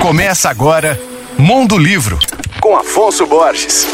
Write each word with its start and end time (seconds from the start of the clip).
Começa 0.00 0.48
agora 0.48 0.98
Mundo 1.38 1.76
Livro, 1.76 2.18
com 2.58 2.74
Afonso 2.74 3.26
Borges. 3.26 3.86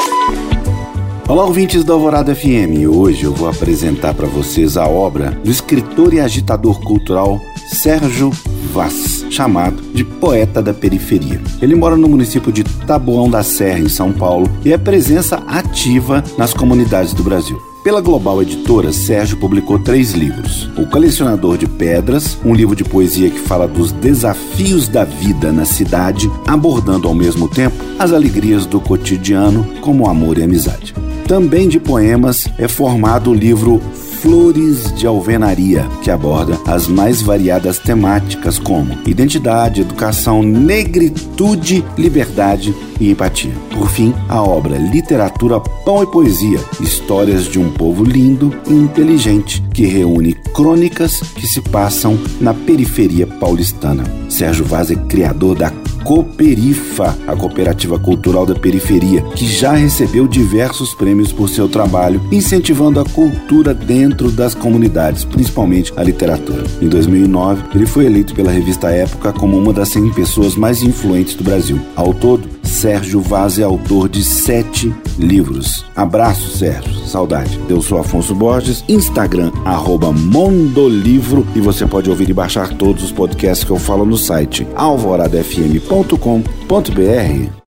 Olá, 1.29 1.45
ouvintes 1.45 1.83
da 1.83 1.95
Alvorada 1.95 2.33
FM. 2.33 2.89
Hoje 2.89 3.25
eu 3.25 3.35
vou 3.35 3.49
apresentar 3.49 4.15
para 4.15 4.29
vocês 4.29 4.77
a 4.77 4.87
obra 4.87 5.33
do 5.33 5.51
escritor 5.51 6.15
e 6.15 6.21
agitador 6.21 6.81
cultural 6.81 7.41
Sérgio 7.73 8.31
Vaz, 8.73 9.27
chamado 9.31 9.83
de 9.93 10.05
Poeta 10.05 10.63
da 10.63 10.73
Periferia. 10.73 11.43
Ele 11.61 11.75
mora 11.75 11.97
no 11.97 12.09
município 12.09 12.53
de 12.53 12.63
Taboão 12.63 13.29
da 13.29 13.43
Serra, 13.43 13.81
em 13.81 13.89
São 13.89 14.13
Paulo, 14.13 14.49
e 14.65 14.73
é 14.73 14.79
presença 14.79 15.43
ativa 15.49 16.23
nas 16.39 16.55
comunidades 16.55 17.13
do 17.13 17.25
Brasil. 17.25 17.61
Pela 17.87 18.01
Global 18.01 18.43
Editora, 18.43 18.93
Sérgio 18.93 19.37
publicou 19.37 19.79
três 19.79 20.11
livros: 20.11 20.69
O 20.77 20.89
Colecionador 20.89 21.57
de 21.57 21.69
Pedras, 21.69 22.37
um 22.45 22.53
livro 22.53 22.75
de 22.75 22.83
poesia 22.83 23.31
que 23.31 23.39
fala 23.39 23.69
dos 23.69 23.93
desafios 23.93 24.89
da 24.89 25.05
vida 25.05 25.53
na 25.53 25.65
cidade, 25.65 26.29
abordando 26.45 27.07
ao 27.07 27.15
mesmo 27.15 27.49
tempo 27.49 27.77
as 27.97 28.13
alegrias 28.13 28.67
do 28.67 28.81
cotidiano, 28.81 29.65
como 29.83 30.11
amor 30.11 30.37
e 30.37 30.43
amizade. 30.43 30.97
Também 31.29 31.69
de 31.69 31.79
poemas 31.79 32.49
é 32.59 32.67
formado 32.67 33.31
o 33.31 33.35
livro 33.35 33.81
Flores 34.27 34.93
de 34.93 35.07
Alvenaria, 35.07 35.89
que 36.03 36.11
aborda 36.11 36.59
as 36.67 36.89
mais 36.89 37.23
variadas 37.23 37.79
temáticas 37.79 38.59
como 38.59 38.99
identidade, 39.07 39.83
educação, 39.83 40.43
negritude, 40.43 41.85
liberdade 41.97 42.75
e 43.01 43.13
empatia. 43.13 43.53
Por 43.71 43.89
fim, 43.89 44.13
a 44.29 44.43
obra 44.43 44.77
Literatura, 44.77 45.61
Pão 45.61 46.03
e 46.03 46.07
Poesia, 46.09 46.59
histórias 46.81 47.45
de 47.45 47.61
um 47.61 47.71
povo 47.71 48.03
lindo 48.03 48.53
e 48.67 48.73
inteligente, 48.73 49.63
que 49.77 49.85
reúne 49.85 50.33
crônicas 50.55 51.21
que 51.21 51.47
se 51.47 51.61
passam 51.61 52.19
na 52.41 52.55
periferia 52.55 53.27
paulistana. 53.27 54.05
Sérgio 54.27 54.65
Vaz 54.65 54.91
é 54.91 54.95
criador 54.95 55.55
da 55.55 55.71
Cooperifa, 56.03 57.19
a 57.27 57.35
cooperativa 57.35 57.99
cultural 57.99 58.47
da 58.47 58.55
periferia, 58.55 59.23
que 59.35 59.45
já 59.45 59.73
recebeu 59.73 60.29
diversos 60.29 60.95
prêmios 60.95 61.33
por 61.33 61.49
seu 61.49 61.69
trabalho, 61.69 62.23
incentivando 62.31 63.01
a 63.01 63.05
cultura 63.05 63.75
dentro 63.75 64.31
das 64.31 64.55
comunidades, 64.55 65.25
principalmente 65.25 65.93
a 65.97 66.05
literatura. 66.05 66.63
Em 66.81 66.89
2009, 66.89 67.65
ele 67.75 67.87
foi 67.87 68.07
eleito 68.07 68.37
pela 68.37 68.53
revista 68.53 68.89
Época 68.89 69.33
como 69.33 69.59
uma 69.59 69.73
das 69.73 69.89
100 69.89 70.13
pessoas 70.13 70.55
mais 70.55 70.81
influentes 70.81 71.35
do 71.35 71.43
Brasil. 71.43 71.81
Ao 71.97 72.15
todo, 72.15 72.49
Sérgio 72.77 73.23
Vaz 73.23 73.59
é 73.59 73.63
autor 73.63 74.07
de 74.07 74.23
sete 74.23 74.95
livros. 75.19 75.83
Abraço, 75.97 76.59
Sérgio. 76.59 77.07
Saudade. 77.07 77.59
Eu 77.71 77.81
sou 77.81 77.99
Afonso 77.99 78.35
Borges, 78.35 78.85
Instagram, 78.87 79.51
arroba 79.65 80.13
Mondolivro, 80.13 81.47
e 81.55 81.61
você 81.61 81.87
pode 81.87 82.11
ouvir 82.11 82.29
e 82.29 82.35
baixar 82.35 82.77
todos 82.77 83.03
os 83.03 83.11
podcasts 83.11 83.65
que 83.65 83.73
eu 83.73 83.79
falo 83.79 84.05
no 84.05 84.19
site 84.19 84.69
alvoradafm.com.br. 84.77 87.57